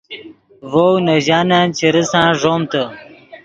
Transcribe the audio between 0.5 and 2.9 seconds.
ڤؤ نے ژانن چے ریسان ݱومتے